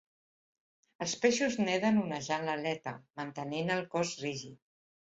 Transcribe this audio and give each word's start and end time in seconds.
Els 1.07 1.13
peixos 1.25 1.59
neden 1.67 2.01
onejant 2.05 2.49
l'aleta, 2.49 2.97
mantenint 3.23 3.75
el 3.79 3.89
cos 3.97 4.19
rígid. 4.27 4.63